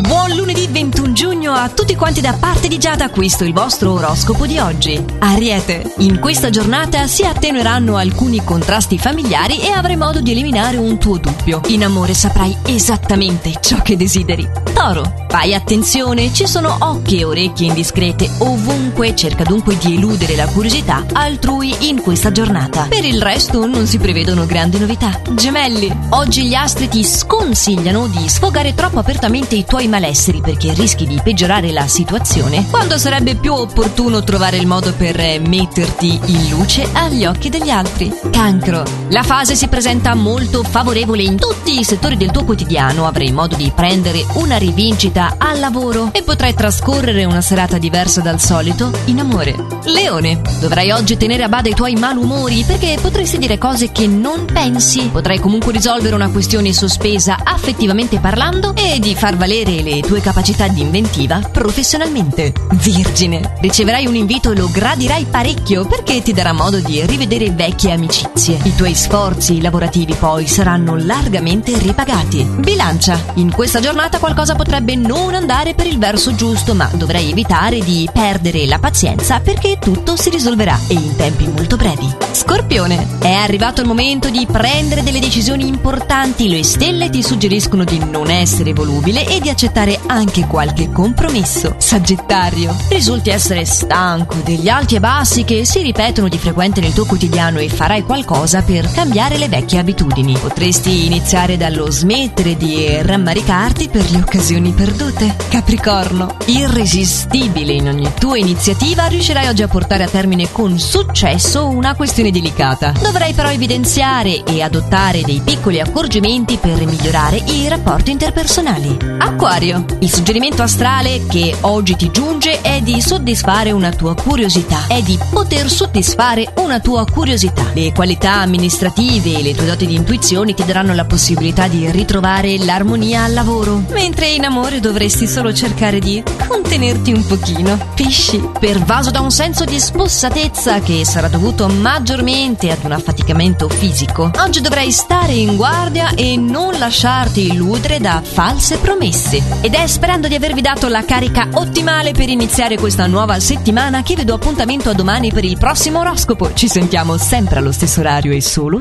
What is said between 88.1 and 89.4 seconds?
essere volubile e